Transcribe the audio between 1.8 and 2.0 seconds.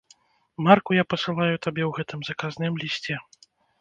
ў